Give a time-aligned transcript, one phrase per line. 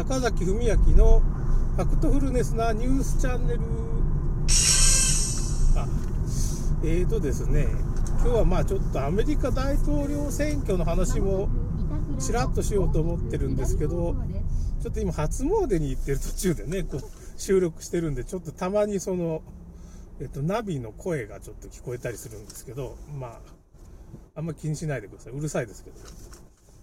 [0.00, 1.20] 坂崎文明の
[1.76, 3.60] ファクトフルネスなニュースチャンネル。
[5.76, 5.86] あ
[6.82, 7.66] えーとですね
[8.22, 11.50] 今日はまあちょっとアメリカ大統領選挙の話も
[12.18, 14.16] ちらっとしようと思ってるんですけど
[14.80, 17.00] ちょっと今初詣に行ってる途中でねこう
[17.36, 19.42] 収録してるんでちょっとたまにその
[20.18, 23.40] えっとナビの声がちょっと聞こえたりするんですけどまあ
[24.36, 25.34] あんま気にしないでください。
[25.34, 25.96] うるさいですけど。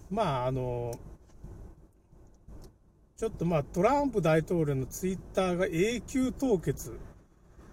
[0.08, 0.92] まああの
[3.18, 6.96] ちょっとまあトランプ大統領のツイッターが永久凍結。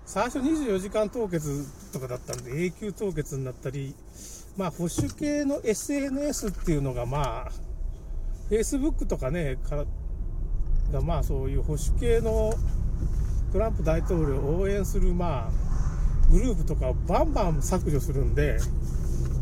[0.04, 3.94] 最初24時間凍結とかだったんで永久凍結になったり
[4.58, 7.52] まあ保守系の SNS っていうのがまあ
[8.50, 9.86] Facebook とかねから
[10.92, 12.52] がまあそういう保守系の
[13.54, 18.58] トランプ大統領を応援するまあグループとかをバンバン削除するんで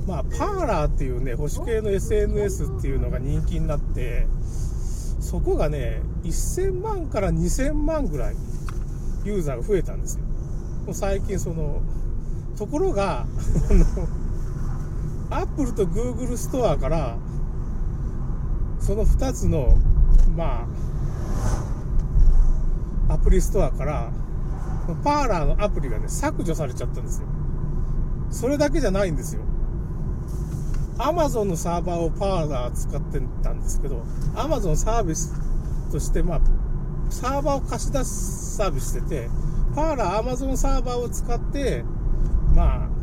[0.06, 4.28] まあパーラーっていうね保守系の SNS っていうのが人気になって
[5.24, 8.36] そこがね1000万から2000万ぐらい
[9.24, 10.26] ユーザーが増えたんですよ。
[10.86, 11.82] もう最近その
[12.58, 13.26] ところがあ
[13.74, 17.18] のアップルとグーグルストアから
[18.80, 19.78] その2つの
[20.36, 20.68] ま
[23.10, 24.12] あアプリストアから
[25.04, 27.28] パーラーのアプリがね削除されちゃったんですよ。
[28.30, 29.42] それだけじゃないんですよ。
[30.98, 34.04] アマゾンのサーバーをパーラー使ってたんですけど
[34.36, 35.34] アマゾンサービス
[35.92, 36.42] としてまあ
[37.10, 39.30] サーバーを貸し出すサービスしてて
[39.76, 41.84] パーラーアマゾンサーバーを使って
[42.56, 42.94] まあ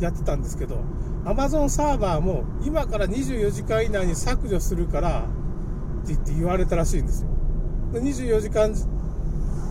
[0.00, 0.82] やってたんですけど
[1.24, 7.28] Amazon サーバーも今から24時間以内に削除するからって言って言われたらしいんですよ。
[7.92, 8.72] 24時間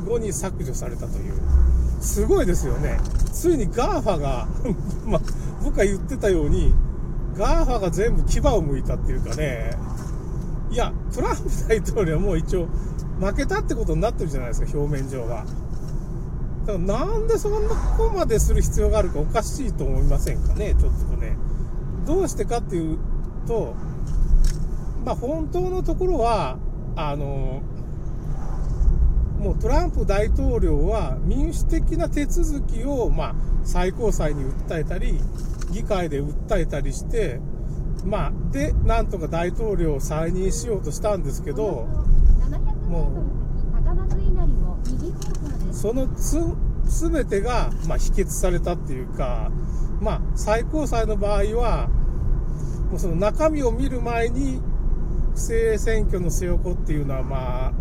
[0.06, 1.34] 後に削除されたという。
[2.02, 3.00] すごいですよね。
[3.34, 4.48] ついに GAFA が
[5.08, 5.22] まあ、
[5.64, 6.74] 僕が言ってたように、
[7.40, 9.72] GAFA が全部牙を向いたっていうかね、
[10.72, 12.68] いや、トランプ大統領はもう一応
[13.20, 15.46] 負けたってことになってるじゃないですか、表面上は。
[16.66, 21.38] だからなんでそんなここまでする必要があるかおかしいと思いませんかね、ちょっとね。
[22.06, 22.98] どうしてかっていう
[23.48, 23.74] と、
[25.06, 26.58] まあ本当のところは、
[26.98, 27.62] あの、
[29.40, 35.20] もうトランプ大統領は民主的な手続きを、まあ、最高裁に訴えたり、
[35.72, 37.40] 議会で訴えたりして、
[38.06, 41.88] まあ、で、なんとか大統領を再任しようとしたんですけど、
[42.88, 43.12] も
[45.72, 46.38] う、そのつ、
[46.86, 49.52] 全てが、まあ、否決されたっていうか、
[50.02, 51.88] まあ、最高裁の場合は、
[52.90, 54.62] もうその中身を見る前に、
[55.36, 57.74] 不正選挙の背横っていうのは、まあ、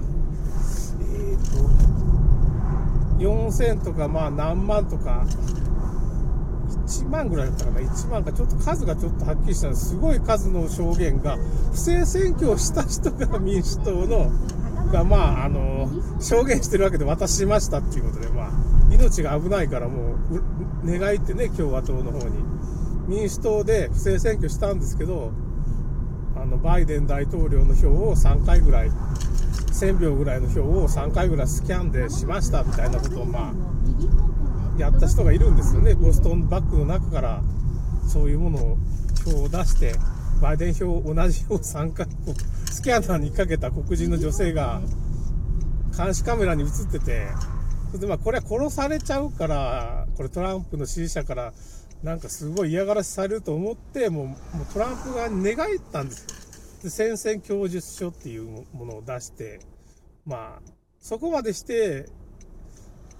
[1.00, 1.68] えっ、ー、と、
[3.18, 5.24] 4000とか、まあ、何万とか、
[6.86, 11.36] 1万ぐらいだったかな、1万か、ちょっと数がちょっとはっきりしたんですすごい数の証言が、
[11.72, 14.30] 不正選挙をした人が民主党の、
[14.92, 15.88] が、まあ、あの、
[16.20, 18.50] 証言してるわけで渡しましたっていうことで、まあ、
[18.90, 22.36] 命が危ないからもう、願いってね、共和党の方に。
[23.06, 25.32] 民主党で不正選挙したんですけど、
[26.36, 28.90] あの、バイデン大統領の票を3回ぐらい、
[29.66, 35.94] 1000票ぐらいの票を3回ぐらいスキャンでしましたみたいなことを、まあ、やった人がいるんですよね。
[35.94, 37.42] ボストンバッグの中から、
[38.06, 38.78] そういうものを、
[39.24, 39.94] 票を出して、
[40.40, 42.06] バイデン票、同じ票を3回、
[42.70, 44.80] スキャナーにかけた黒人の女性が、
[45.96, 47.26] 監視カメラに映ってて、
[47.88, 51.52] それでまあこれは殺されちゃうから、これトランプの支持者から
[52.02, 56.26] なんかすごい嫌がらせされると思って、もうもうトランプ側に寝返ったんですよ。
[56.82, 59.60] で、宣戦供述書っていうものを出して、
[60.24, 60.62] まあ、
[61.00, 62.06] そこまでして、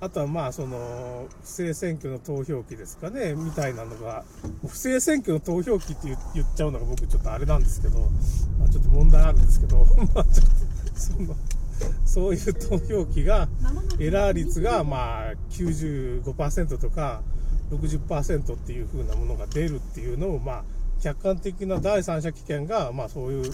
[0.01, 4.25] あとはまあその不正選挙の投票機ですかね、みたいなのが、
[4.67, 7.99] 不正選挙の投票機って言っちゃうのが僕ちょっとあれなんですけど、
[8.59, 10.47] まあちょっと問題あるんですけど、 まあちょっ
[10.95, 11.37] と、その、
[12.05, 13.49] そういう投票機が、
[13.99, 17.23] エラー率がまあ95%とか
[17.71, 20.65] 60%っていう風なものが出るっていうのを、まあ、
[21.03, 23.53] 客観的な第三者機関が、まあそういう、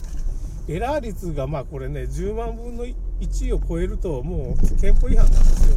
[0.69, 2.85] エラー率がまあこれね、10万分の
[3.21, 5.77] 1を超えるともう憲法違反なんですよ。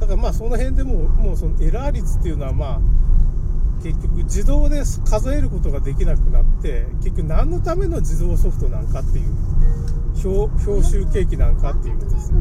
[0.00, 2.80] だからまあその辺でももうそのエラー率っていうのはまあ
[3.82, 9.34] 結局自動で数えることができなくなって結局何のための自動ソフトなんかっていう
[10.24, 12.32] 表集計器なんかっていうことです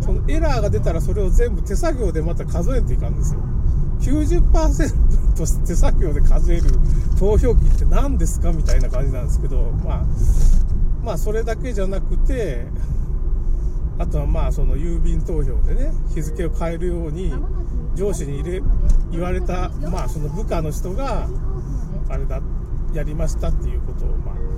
[0.00, 3.40] そのエラーが出たらそれを全部手作業でまた数えていかんですよ
[4.02, 6.70] 90%と手作業で数える
[7.18, 10.04] 投票機って何ですかみたいな感じなんですけどまあ
[11.02, 12.66] まあそれだけじゃなくて
[13.98, 17.32] あとはまあその郵便投票でね日付を変えるように
[17.94, 18.62] 上司に入れ
[19.10, 21.28] 言われたまあその部下の人が
[22.08, 22.40] あれだ
[22.92, 24.52] やりましたっていうことをまあ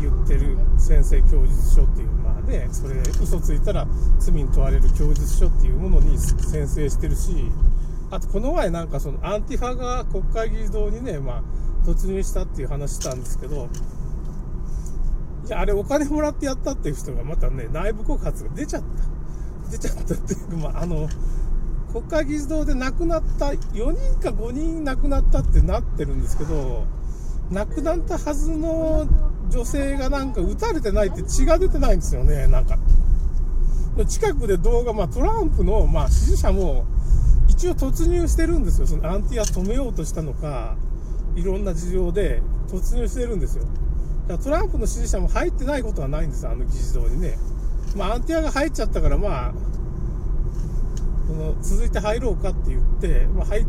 [0.00, 3.86] 言ってる先生供述書っていう、まあね、それ嘘ついたら
[4.18, 7.50] 罪に問われる供述書っていうものに宣誓してるし、
[8.10, 11.42] あとこの前なんかそのアンティファが国会議事堂にね、まあ
[11.86, 13.68] 突入したっていう話したんですけど、
[15.46, 19.70] いや、あれお金もらってやったっていう人がまたね、内部告発が出ちゃった。
[19.70, 21.08] 出ちゃったっていうか、まああの、
[21.92, 26.84] 国会議事堂で亡くなった、4人か5人亡くなったってなってるんですけど、
[27.50, 29.06] 亡くなったはずの
[29.50, 32.76] 女性がなんか撃たれてないって血が出てないんですよね、なんか。
[34.06, 36.84] 近くで動画、まあトランプの、まあ、支持者も
[37.60, 38.86] 一応突入してるんですよ。
[38.86, 40.76] そのアンティア止めようとしたのか、
[41.36, 43.64] いろんな事情で突入してるんですよ。
[43.64, 43.74] だか
[44.28, 47.36] らトランプの支持者も入ってないことはないんですあの議事堂にね。
[47.94, 49.52] まあアンティアが入っちゃったから、まあ、
[51.26, 53.66] その続いて入ろうかって言って、まあ、入っ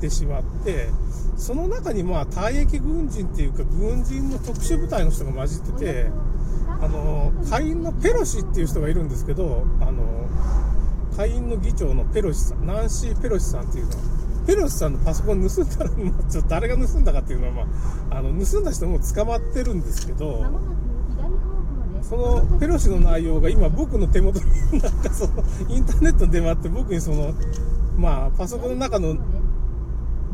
[0.00, 0.88] てしまって、
[1.36, 6.10] その中にまあ退役軍人っていうか軍人の特殊部隊の人が混じってて、
[6.80, 10.30] あの、下院のペロシっていう人がいるんですけど、あの、
[11.16, 13.96] 下院の議長のペロシさん、ナンシー・ペロシさんっていうのは、
[14.46, 17.62] ペロシさんのパソコン盗んだら、まあ、ちょっと誰が盗んだかっていうのは、ま
[18.10, 20.44] あ、あの、盗んだ人も捕まってるんですけど、
[22.02, 27.32] そのペロシの内容が今僕の手元になんかそのインターネットで回って僕にその
[27.96, 29.16] まあパソコンの中の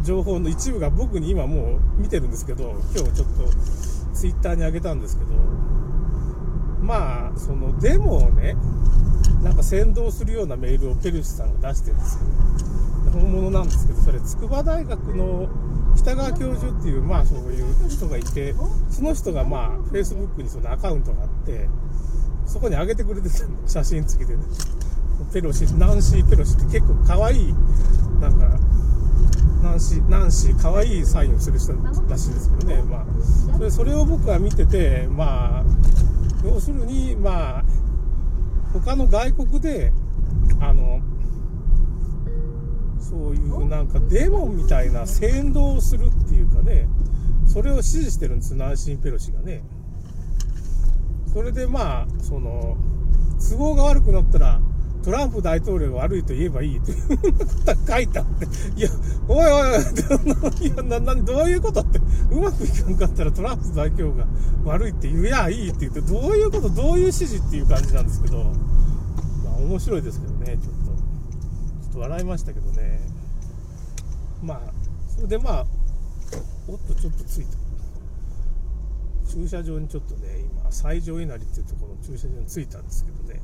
[0.03, 3.49] 情報の一部が僕に今もう見てるんですけど今日ちょっと
[4.13, 5.31] ツイッターに上げたんですけど
[6.83, 8.57] まあそのデモをね
[9.43, 12.23] なんか先導するようなメールをペルシさんが出してるんですよ
[13.13, 15.49] 本物なんですけどそれ筑波大学の
[15.97, 18.55] 北川教授っていう、まあそういう人がいて、
[18.91, 21.69] その人がまあ、Facebook にそのアカウントがあって、
[22.47, 24.43] そこに上げてくれてた写真付きでね。
[25.33, 27.55] ペロシ、ナンシー・ペロシって結構可愛い、
[28.21, 28.59] なんか、
[29.63, 31.75] ナンシー、ナンシー、可愛いサインをする人
[32.09, 32.83] らしいですけどね。
[32.83, 33.05] まあ、
[33.57, 35.65] それそれを僕は見てて、まあ、
[36.45, 37.65] 要するに、まあ、
[38.73, 39.93] 他の外国で、
[40.61, 41.01] あの、
[43.01, 46.87] そういうなんかデモみたいな先導するっていうかね、
[47.47, 49.63] それを支持してるんです、ナンシー・ペロシがね。
[51.33, 52.77] それでまあ、その、
[53.39, 54.61] 都合が悪くなったら、
[55.03, 57.17] トランプ大統領が悪いと言えばいいっていうこ
[57.65, 58.91] とが書いてあって、いや、
[59.29, 59.73] おいおい
[60.43, 61.99] おい、 いや、な、な、どういうことって、
[62.31, 64.27] うまくいかんかったらトランプ大統領が
[64.65, 68.45] 悪いって言えやいいって言って、どういうこと、どういう指示っていう感じなんですけど、
[69.45, 70.91] まあ面白いですけどね、ちょっと。
[71.81, 73.01] ちょっと笑いましたけどね。
[74.43, 74.61] まあ
[75.15, 75.67] それでまあ
[76.69, 77.59] おっとちょっと着いた。
[79.31, 83.41] 駐車場にちょっとね今最上稲荷っていうところの駐車場に着いたんですけどね。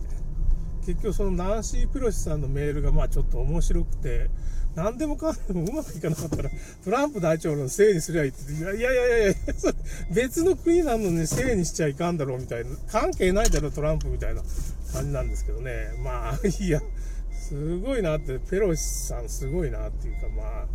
[0.87, 4.31] 結局そのナンシー・ペロシさんのメールがまあちょっと面白くて
[4.75, 6.51] 何でもかんでもうまくいかなかったら
[6.85, 9.35] トランプ大統領のせいにすりゃいいっていやいやいやいや
[10.15, 14.43] 別の国なのにせいにしちゃいかんだろうみたいな関係ないだろトランプみたいな
[14.93, 15.89] 感じなんですけどね。
[16.05, 16.81] まあいや
[17.47, 20.67] すごいなって、ペロシさんすごいなっていうか、まあ、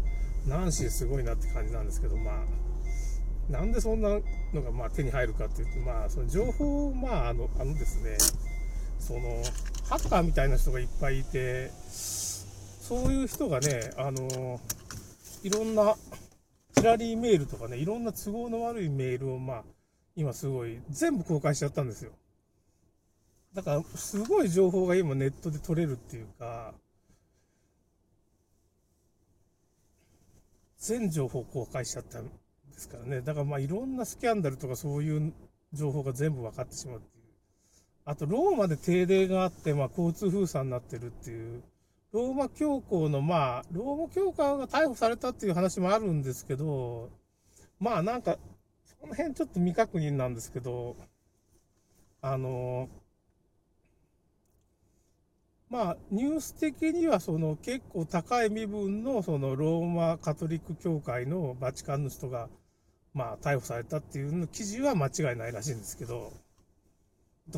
[0.47, 4.09] ナンシーすごいなって感じなんですけど、まあ、なんでそんな
[4.53, 8.17] のがまあ手に入るかっていうと、まあ、その情報まあ、あの、あのですね、
[8.99, 9.43] その、
[9.91, 14.61] ハッカーみたいな人がいっぱいいて、そういう人がね、あの、
[15.43, 15.95] いろんな、
[16.77, 19.63] キラリーメールとかね、いろんな都合の悪いメールを、まあ、
[20.15, 22.13] 今すごい、全部公開しちゃったんですよ。
[23.53, 26.73] だから、すごい情報が今ネットで取れるっていうか、
[30.77, 32.31] 全情報公開しちゃったんで
[32.77, 33.19] すからね。
[33.19, 35.33] だからまあいろんなスキャンダルとかそういう
[35.73, 37.01] 情報が全部分かってしまう。
[38.05, 41.63] あと、ローマで停電があって、まあ交通封鎖になってるっていう。
[42.11, 47.09] ローマ教皇の、まあ、ローマ教皇が逮捕されたっていう話もあるんですけど、
[47.79, 48.37] まあなんか、
[48.83, 50.97] その辺ちょっと未確認なんですけど、
[52.21, 52.89] あの、
[55.69, 62.49] まあ、ニュース的にはその結構高い身分のそのローマカトリック教会のバチカンの人が、
[63.13, 66.33] まあ、逮捕されたっていう記事は間違いないらしいんですけど、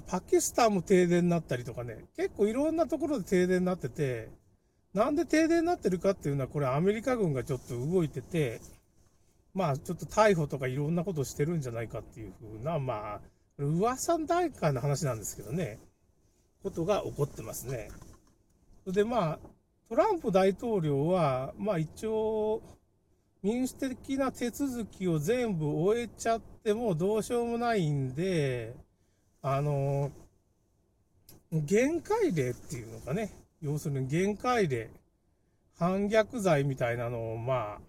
[0.01, 4.29] パキスタンも停電になったりとかね、結構いろんなところで停電になってて、
[4.93, 8.61] なんで停電になってるかっていうのは、これアメリカ軍がちょっと動いてて、
[9.53, 13.21] まあちょっと逮捕とかいろんなことしてるんじゃないかっていうふうな、まあ、
[13.57, 15.79] 噂大会の話なんですけどね。
[16.63, 17.89] ことが起こってますね。
[18.87, 19.39] で、まあ、
[19.89, 22.61] トランプ大統領は、まあ一応、
[23.43, 28.73] 民主的な手続きを全部終えちゃってもどうしようもないんで、
[29.45, 30.09] あの、
[31.51, 33.29] 限界例っていうのかね、
[33.61, 34.89] 要するに限界例、
[35.77, 37.79] 反逆罪みたいなのを、まあ、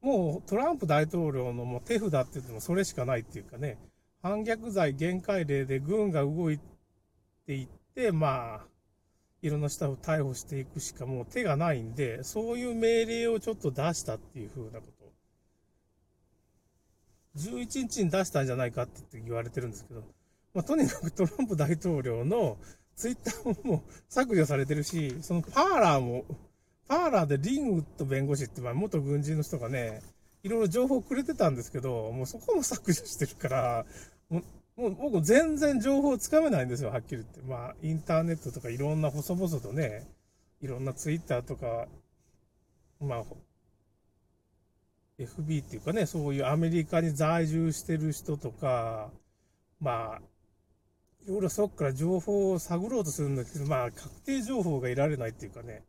[0.00, 3.78] もうトランプ大統領のもう手札って言ってもそれしかないっていうかね、
[4.20, 6.58] 反逆罪限界令で軍が動い
[7.46, 8.66] ていって、まあ、
[9.42, 15.08] いろんな人を逮捕していくしかもう手がないんで、そういう命令をちょっと出したっていうふうなこと。
[17.36, 20.02] 11日に出したんじゃないかって言われてるんですけど、
[20.54, 22.56] まあ、とにかくトランプ大統領の
[22.96, 26.24] ツイッターももう削除されてるし、そのパーラーも、
[26.88, 30.02] パーラーでリンウッド弁護士って、まあ、元軍人の人がね、
[30.42, 33.86] いろいろ情報くれてたんですけど、もうそこも削除してるから、
[34.28, 34.42] も
[34.76, 37.40] う、もう僕全然情報つかめないんですよ、はっきり言って。
[37.42, 40.06] まあ、インターネットとかいろんな細々とね、
[40.60, 41.86] いろんなツイッターとか、
[43.00, 43.24] まあ、
[45.18, 49.10] FB っていうかね、そういうアメリカに在住してる人とか、
[49.80, 50.22] まあ、
[51.28, 55.84] いろいろそこから情報を探ろうとするんだけど、まあ、確定情報が得られないっていうかね、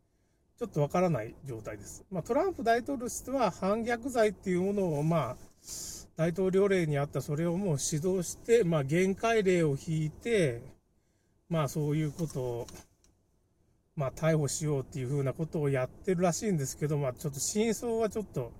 [0.58, 2.04] ちょっとわからない状態です。
[2.10, 5.36] まあ、トランプ大統領としては反逆罪っていうものを、まあ、
[6.16, 10.60] 大統領令にあったそれをもう指導して、まあ、限界令を引いて、
[11.48, 12.66] まあ、そういうことを、
[13.96, 18.52] まあ、逮捕しようっていうふうなことをやってるらしいんですけど、まあ、ちょっと真相はちょっと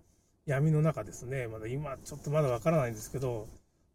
[0.46, 1.46] 闇の中ですね。
[1.46, 3.46] まだ今、ちょっとまだわからないんですけど、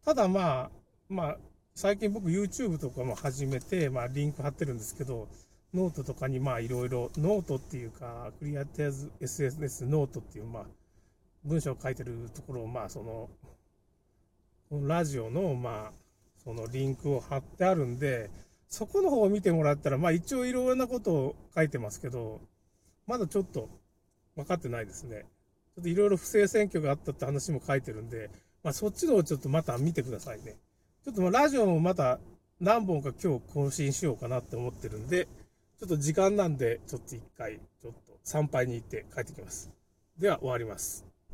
[0.04, 0.70] ただまあ、
[1.08, 1.38] まあ、
[1.76, 5.28] 最近僕 YouTube とかも始めて、まあ、リンク貼ってるんですけど、
[5.74, 10.64] ノートとかにまあいろいろ、ノートっていうか、クリアテーズ SNS ノートっていう、まあ、
[11.44, 13.28] 文章を書いてるところを、まあ、その、
[14.70, 15.92] このラジオの、まあ、
[16.42, 18.30] そのリンクを貼ってあるんで、
[18.70, 22.40] そこの方を見てもらったら、まあ一応いろんなことを書いてますけど、
[23.06, 23.68] まだちょっと
[24.34, 25.26] 分かってないですね。
[25.74, 28.30] ちょっといろいろ不正選挙があったって話も書いてるんで、
[28.62, 30.56] まあそっちのをちょっとまた見てくださいね。
[31.06, 32.18] ちょっとまあラジオもまた
[32.58, 35.28] 何本か今日更新しようかなって思ってるんで、
[35.78, 39.70] ちょっと時間なんで、ちょっと一回、ちょっと参拝に行って帰ってきます。
[40.18, 41.06] では終わります。